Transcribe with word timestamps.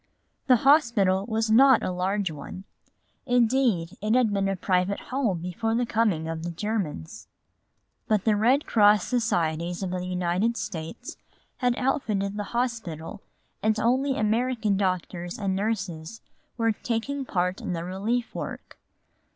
The 0.47 0.55
hospital 0.65 1.27
was 1.27 1.51
not 1.51 1.83
a 1.83 1.91
large 1.91 2.31
one; 2.31 2.63
indeed, 3.27 3.95
it 4.01 4.15
had 4.15 4.33
been 4.33 4.49
a 4.49 4.55
private 4.55 4.99
home 4.99 5.43
before 5.43 5.75
the 5.75 5.85
coming 5.85 6.27
of 6.27 6.41
the 6.41 6.49
Germans. 6.49 7.27
But 8.07 8.23
the 8.25 8.35
Red 8.35 8.65
Cross 8.65 9.03
Societies 9.05 9.83
of 9.83 9.91
the 9.91 10.03
United 10.07 10.57
States 10.57 11.17
had 11.57 11.75
outfitted 11.77 12.35
the 12.35 12.45
hospital 12.45 13.21
and 13.61 13.79
only 13.79 14.17
American 14.17 14.75
doctors 14.75 15.37
and 15.37 15.55
nurses 15.55 16.21
were 16.57 16.71
taking 16.71 17.23
part 17.23 17.61
in 17.61 17.73
the 17.73 17.83
relief 17.83 18.33
work. 18.33 18.79